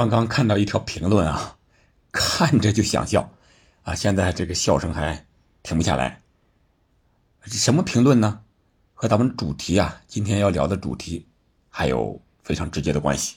[0.00, 1.58] 刚刚看到一条评论啊，
[2.10, 3.30] 看着就想笑，
[3.82, 5.26] 啊，现在这个笑声还
[5.62, 6.22] 停不下来。
[7.44, 8.40] 什么评论呢？
[8.94, 11.26] 和咱们主题啊，今天要聊的主题
[11.68, 13.36] 还有非常直接的关系。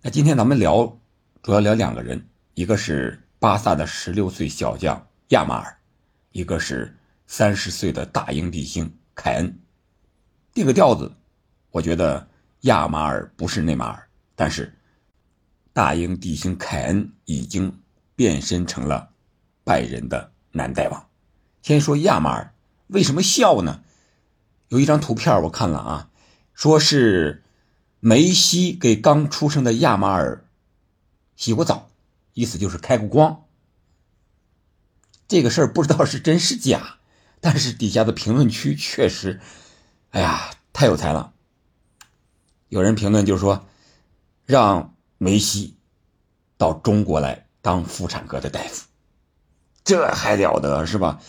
[0.00, 0.98] 那今天咱们聊，
[1.42, 5.78] 主要聊两个人，一个是巴萨的十六岁小将亚马尔，
[6.32, 6.92] 一个是
[7.28, 9.60] 三十岁的大英帝星凯恩。
[10.52, 11.12] 定个调子，
[11.70, 12.26] 我觉得
[12.62, 14.76] 亚马尔不是内马尔，但是。
[15.72, 17.80] 大英帝星凯恩已经
[18.14, 19.10] 变身成了
[19.64, 21.08] 拜仁的男大王。
[21.62, 22.54] 先说亚马尔，
[22.88, 23.82] 为什么笑呢？
[24.68, 26.10] 有一张图片我看了啊，
[26.52, 27.42] 说是
[28.00, 30.44] 梅西给刚出生的亚马尔
[31.36, 31.88] 洗过澡，
[32.34, 33.44] 意思就是开过光。
[35.26, 36.98] 这个事儿不知道是真是假，
[37.40, 39.40] 但是底下的评论区确实，
[40.10, 41.32] 哎呀，太有才了。
[42.68, 43.66] 有人评论就说，
[44.44, 44.91] 让。
[45.22, 45.76] 梅西
[46.56, 48.88] 到中国来当妇产科的大夫，
[49.84, 51.20] 这还了得是吧？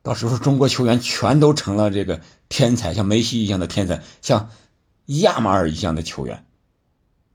[0.00, 4.48] 到时候中国球员全都成了这个天才，像梅西一样的天才，像
[5.04, 6.46] 亚马尔一样的球员。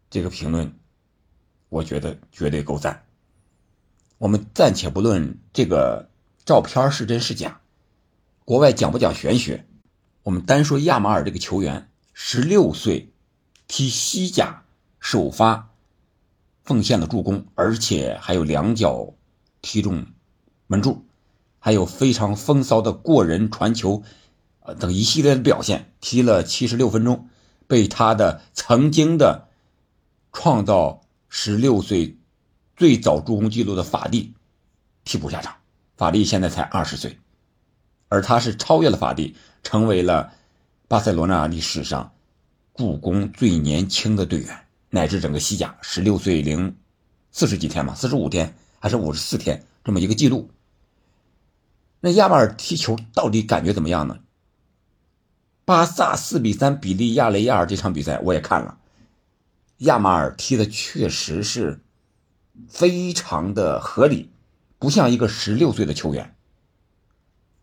[0.09, 0.73] 这个评论，
[1.69, 3.05] 我觉得绝对够赞。
[4.17, 6.09] 我们暂且不论这个
[6.45, 7.61] 照片是真是假，
[8.43, 9.67] 国外讲不讲玄学？
[10.23, 13.13] 我们单说亚马尔这个球员，十六岁
[13.67, 14.63] 踢西甲
[14.99, 15.69] 首发。
[16.65, 19.13] 奉献了助攻，而且还有两脚
[19.61, 20.07] 踢中
[20.65, 21.05] 门柱，
[21.59, 24.01] 还有非常风骚的过人传球，
[24.61, 27.29] 呃等一系列的表现，踢了七十六分钟，
[27.67, 29.47] 被他的曾经的
[30.33, 32.17] 创造十六岁
[32.75, 34.33] 最早助攻记录的法蒂
[35.03, 35.55] 替补下场。
[35.95, 37.19] 法蒂现在才二十岁，
[38.09, 40.33] 而他是超越了法蒂，成为了
[40.87, 42.11] 巴塞罗那历史上
[42.75, 44.64] 助攻最年轻的队员。
[44.95, 46.77] 乃至整个西甲，十六岁零
[47.29, 50.49] 四十几天嘛，四十五天还是五十四天这么一个记录。
[51.99, 54.19] 那亚马尔踢球到底感觉怎么样呢？
[55.65, 58.77] 巴萨四比三比利亚雷亚尔这场比赛我也看了，
[59.79, 61.81] 亚马尔踢的确实是
[62.69, 64.29] 非常的合理，
[64.79, 66.33] 不像一个十六岁的球员。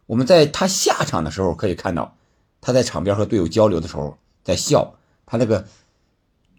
[0.04, 2.14] 我们在他下场的时候可以看到，
[2.60, 5.66] 他在场边和队友交流的时候在笑，他那个。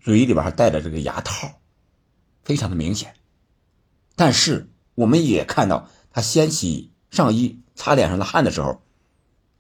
[0.03, 1.62] 嘴里边还带着这个牙套，
[2.44, 3.16] 非常的明显。
[4.18, 8.81] 但是我们也看到，他掀起上衣擦脸上的汗的时候，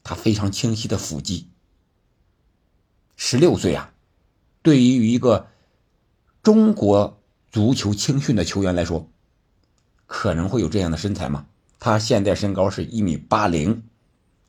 [0.03, 1.47] 他非常清晰的腹肌。
[3.15, 3.93] 十六岁啊，
[4.61, 5.47] 对于一个
[6.41, 9.09] 中国足球青训的球员来说，
[10.05, 11.47] 可能会有这样的身材吗？
[11.79, 13.83] 他现在身高是一米八零，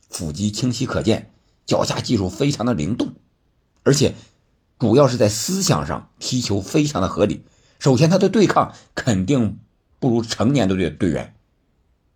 [0.08, 1.32] 腹肌清晰可见，
[1.64, 3.14] 脚下技术非常的灵动，
[3.84, 4.12] 而且。
[4.78, 7.44] 主要是在思想上踢球非常的合理。
[7.78, 9.58] 首先，他的对抗肯定
[9.98, 11.34] 不如成年的队队员，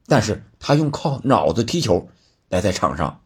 [0.07, 2.09] 但是他用靠脑子踢球
[2.49, 3.23] 来在场上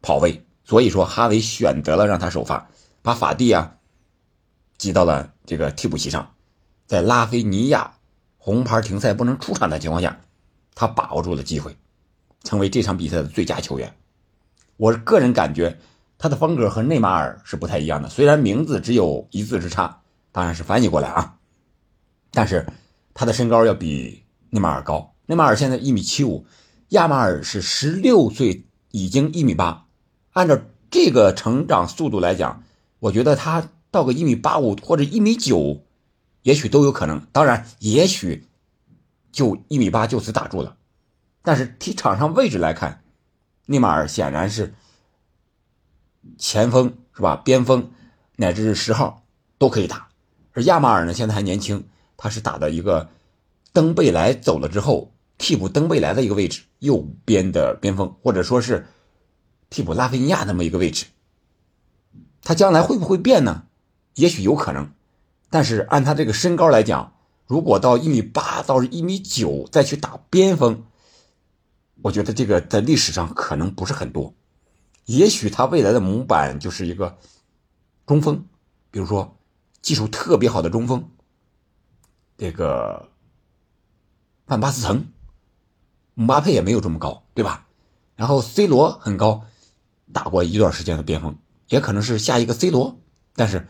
[0.00, 0.44] 跑位。
[0.64, 2.68] 所以说，哈维选择了让他首发，
[3.02, 3.76] 把法蒂啊
[4.78, 6.34] 挤到了这个替补席上。
[6.86, 7.94] 在拉菲尼亚
[8.38, 10.20] 红牌停赛不能出场的情况下，
[10.74, 11.76] 他把握住了机会，
[12.42, 13.96] 成为这场比赛的最佳球员。
[14.76, 15.78] 我个人感觉。
[16.18, 20.00] 他的风格和内马尔是不太一样的，虽然名字只有一字之差，
[20.32, 21.36] 当然是翻译过来啊，
[22.30, 22.66] 但是
[23.12, 25.14] 他的身高要比内马尔高。
[25.26, 26.46] 内马尔现在一米七五，
[26.88, 29.84] 亚马尔是十六岁已经一米八，
[30.32, 30.58] 按照
[30.90, 32.62] 这个成长速度来讲，
[32.98, 35.82] 我觉得他到个一米八五或者一米九，
[36.42, 37.20] 也许都有可能。
[37.30, 38.46] 当然，也许
[39.32, 40.76] 就一米八就此打住了。
[41.42, 43.02] 但是踢场上位置来看，
[43.66, 44.72] 内马尔显然是。
[46.38, 47.36] 前锋是吧？
[47.36, 47.90] 边锋
[48.36, 49.24] 乃至是十号
[49.58, 50.08] 都可以打，
[50.52, 53.08] 而亚马尔呢，现在还年轻，他是打的一个
[53.72, 58.86] 登贝莱走了之后替补登贝莱的一个位置，右边的边锋，或者说是
[59.70, 61.06] 替补拉菲尼亚那么一个位置。
[62.42, 63.64] 他将来会不会变呢？
[64.14, 64.90] 也许有可能，
[65.50, 67.14] 但是按他这个身高来讲，
[67.46, 70.84] 如果到一米八到一米九再去打边锋，
[72.02, 74.32] 我觉得这个在历史上可能不是很多。
[75.06, 77.16] 也许他未来的模板就是一个
[78.06, 78.44] 中锋，
[78.90, 79.36] 比如说
[79.80, 81.08] 技术特别好的中锋，
[82.36, 83.08] 这个
[84.46, 85.06] 范巴斯滕，
[86.14, 87.66] 姆巴佩也没有这么高，对吧？
[88.16, 89.44] 然后 C 罗很高，
[90.12, 91.36] 打过一段时间的边锋，
[91.68, 92.98] 也可能是下一个 C 罗，
[93.34, 93.68] 但是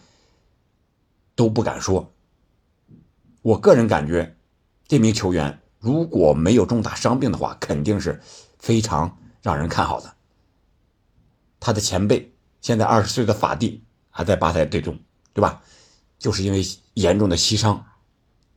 [1.34, 2.12] 都不敢说。
[3.42, 4.36] 我个人感觉，
[4.88, 8.22] 这名球员如果没有重大伤病的话，肯定是
[8.58, 10.15] 非常让人看好的。
[11.66, 14.96] 他的前辈现在二十岁的法蒂还在巴塞队中，
[15.32, 15.60] 对吧？
[16.16, 16.64] 就是因为
[16.94, 17.84] 严重的膝伤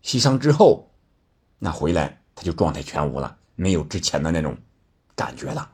[0.03, 0.91] 膝伤之后，
[1.57, 4.55] 那回来他就状态全无了，没有之前的那种
[5.15, 5.71] 感觉了。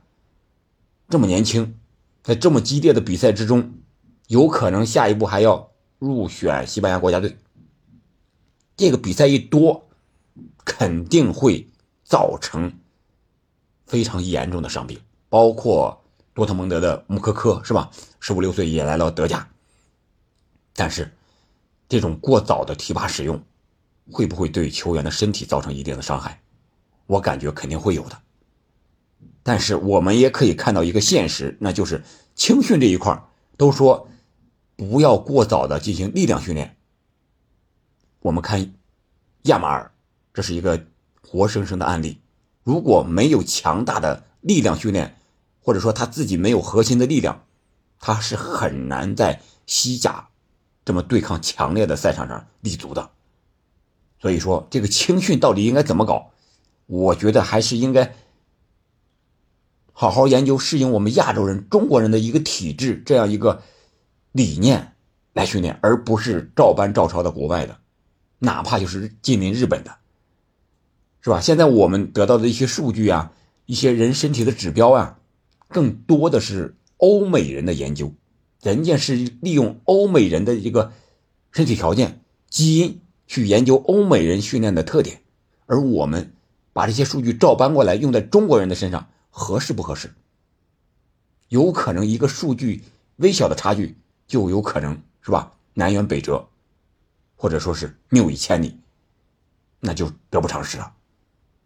[1.10, 1.78] 这么年轻，
[2.24, 3.80] 在这么激烈的比赛之中，
[4.28, 7.36] 有可能下一步还要入选西班牙国家队。
[8.78, 9.90] 这个比赛一多，
[10.64, 11.68] 肯定会
[12.02, 12.72] 造成
[13.86, 14.98] 非常严重的伤病，
[15.28, 16.05] 包括
[16.36, 17.90] 多特蒙德的穆科科是吧？
[18.20, 19.48] 十五六岁也来了德甲，
[20.76, 21.12] 但是
[21.88, 23.42] 这种过早的提拔使用，
[24.12, 26.42] 会不会对球员的身体造成一定的伤害？
[27.08, 28.22] 我感觉肯定会有的。
[29.44, 32.04] 但是我们也可以看到一个现实，那就是
[32.36, 33.24] 青训这一块
[33.56, 34.10] 都说
[34.76, 36.76] 不要过早的进行力量训练。
[38.20, 38.74] 我们看
[39.44, 39.90] 亚马尔，
[40.34, 40.86] 这是一个
[41.22, 42.20] 活生生的案例。
[42.64, 45.16] 如果没有强大的力量训练，
[45.66, 47.44] 或者说他自己没有核心的力量，
[48.00, 50.28] 他是很难在西甲
[50.86, 53.10] 这么对抗强烈的赛场上立足的。
[54.20, 56.30] 所以说，这个青训到底应该怎么搞？
[56.86, 58.14] 我觉得还是应该
[59.92, 63.64] 好好研究适应我们亚洲人、中国人的一个体质这样一个
[64.32, 64.94] 理念
[65.34, 67.80] 来训练，而不是照搬照抄的国外的。
[68.38, 69.96] 哪怕就是近邻日本的，
[71.22, 71.42] 是吧？
[71.42, 73.32] 现在我们得到的一些数据啊，
[73.66, 75.18] 一些人身体的指标啊，
[75.68, 78.14] 更多的是欧美人的研究，
[78.62, 80.92] 人家是利用欧美人的一个
[81.52, 85.22] 身体条件、基因去研究欧美人训练的特点，
[85.66, 86.34] 而我们
[86.74, 90.14] 把这些数据照搬过来用在中国人的身上，合适不合适？
[91.50, 92.84] 有可能一个数据
[93.18, 93.96] 微小的差距，
[94.28, 95.54] 就有可能是吧？
[95.74, 96.48] 南辕北辙。
[97.38, 98.80] 或者说是谬以千里，
[99.82, 100.94] 那就得不偿失了。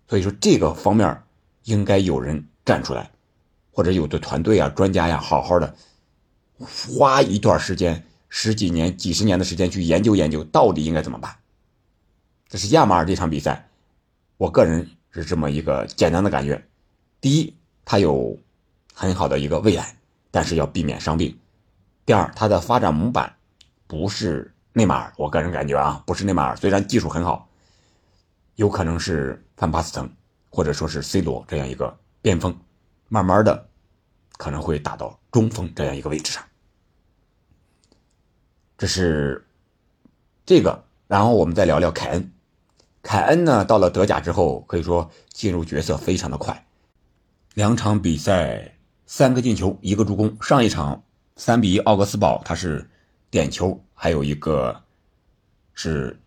[0.08, 1.22] 所以说这个方面
[1.64, 3.12] 应该有人站出来，
[3.80, 5.74] 或者有的团队啊、专家呀，好好的
[6.58, 11.34] 花一段时间、十几年、几十年的时间去研究研究，到底应该怎么办。
[12.50, 13.70] 这是亚马尔这场比赛，
[14.36, 16.62] 我个人是这么一个简单的感觉：
[17.22, 17.56] 第一，
[17.86, 18.38] 他有
[18.94, 19.96] 很好的一个未来，
[20.30, 21.32] 但是要避免伤病；
[22.06, 23.34] 第二，他的发展模板
[23.88, 24.54] 不是。
[24.74, 27.48] 内马尔，我个人感觉啊，不是内马尔，虽然技术很好，
[28.56, 30.12] 有可能是范巴斯滕
[30.50, 32.54] 或者说是 C 罗这样一个边锋，
[33.08, 33.69] 慢慢的
[34.40, 36.42] 可能会打到中锋这样一个位置上。
[38.78, 39.46] 这是
[40.46, 42.32] 这个，然后我们再聊聊凯恩。
[43.04, 46.66] 凯恩呢，到了德甲之后，可以说进入角色非常的快，
[47.54, 50.38] 两场比赛三个进球，一个助攻。
[50.42, 51.04] 上一场
[51.36, 52.90] 三比一奥格斯堡，他是
[53.30, 53.84] 点球。
[53.94, 54.82] 还有一个
[55.74, 56.18] 是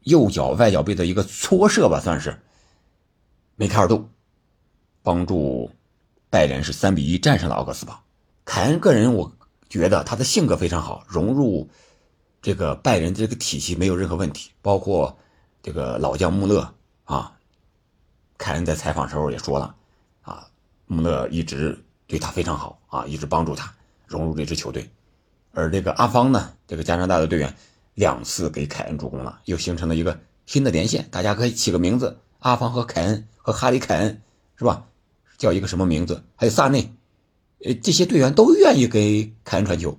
[0.00, 2.36] 右脚外脚背的一个搓射吧，算是
[3.54, 4.08] 梅开二度，
[5.04, 5.70] 帮助
[6.30, 8.00] 拜仁是三比一战胜了奥格斯堡。
[8.44, 9.32] 凯恩个人，我
[9.68, 11.68] 觉得他的性格非常好，融入
[12.40, 14.50] 这个拜仁这个体系没有任何问题。
[14.62, 15.18] 包括
[15.60, 16.72] 这个老将穆勒
[17.04, 17.32] 啊，
[18.38, 19.74] 凯恩在采访时候也说了
[20.22, 20.46] 啊，
[20.86, 23.74] 穆勒一直对他非常好啊，一直帮助他
[24.06, 24.88] 融入这支球队。
[25.52, 27.52] 而这个阿方呢，这个加拿大的队员
[27.94, 31.08] 两次给凯恩助攻了，又形成了一个新的连线。
[31.10, 34.22] 大家可以起个名字，阿方和凯恩和哈里凯恩，
[34.56, 34.86] 是吧？
[35.40, 36.22] 叫一个什么名字？
[36.36, 36.92] 还有萨内，
[37.64, 39.98] 呃，这些队员都愿意给凯恩传球。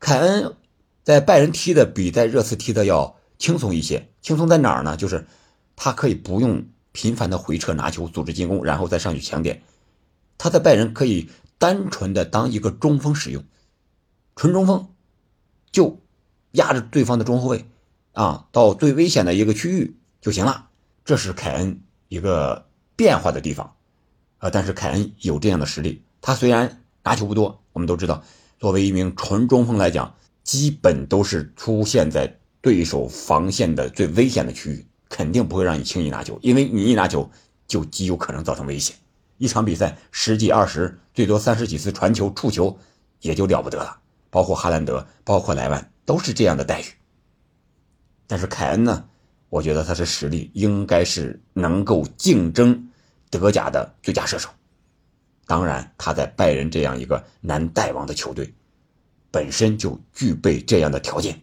[0.00, 0.56] 凯恩
[1.04, 4.08] 在拜仁踢的比在热刺踢的要轻松一些。
[4.22, 4.96] 轻松在哪儿呢？
[4.96, 5.24] 就是
[5.76, 9.62] 他可以不用频繁的回撤拿球组织进攻，然后再上去抢点。
[10.36, 13.44] 他在拜仁可以单纯的当一个中锋使用。
[14.34, 14.88] 纯中锋，
[15.70, 16.00] 就
[16.50, 17.64] 压着对方的中后卫，
[18.10, 20.70] 啊，到最危险的一个区域就行了。
[21.04, 23.76] 这是凯恩一个变化的地方，
[24.42, 26.02] 呃，但是凯恩有这样的实力。
[26.20, 28.24] 他虽然拿球不多，我们都知道，
[28.58, 37.30] 作为一名纯中锋来讲，基本都是出现在对手防线的最危险的区域，肯定不会让你轻易拿球，因为你一拿球
[37.68, 38.96] 就极有可能造成危险。
[39.38, 42.76] 一场比赛十几、二十，最多三十几次传球、触球，
[43.20, 43.96] 也就了不得了。
[44.28, 46.86] 包括哈兰德，包括莱万，都是这样的待遇。
[48.26, 49.04] 但是凯恩呢？
[49.50, 52.88] 我觉得他是实力应该是能够竞争
[53.32, 54.50] 德甲的最佳射手。
[55.46, 58.52] 当然，他在拜仁这样一个难带王的球队，
[59.30, 61.42] 本身就具备这样的条件，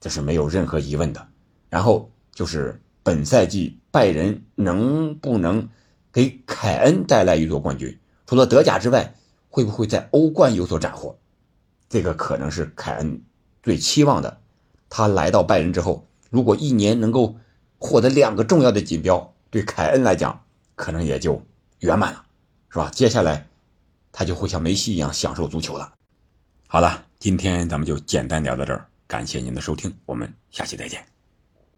[0.00, 1.28] 这是没有任何疑问的。
[1.70, 5.68] 然后就是本赛季拜仁能不能
[6.12, 7.98] 给凯恩带来一座冠军？
[8.26, 9.14] 除了德甲之外，
[9.48, 11.18] 会不会在欧冠有所斩获？
[11.88, 13.22] 这个可能是凯恩
[13.62, 14.38] 最期望的。
[14.88, 17.36] 他来到拜仁之后，如果一年能够
[17.78, 20.44] 获得两个重要的锦标，对凯恩来讲
[20.74, 21.40] 可能也就
[21.80, 22.24] 圆满了，
[22.70, 22.90] 是吧？
[22.90, 23.46] 接下来
[24.10, 25.92] 他就会像梅西一样享受足球了。
[26.66, 31.11] 好了，今天咱们就简单聊到这儿，感谢您的收听，我们下期再见。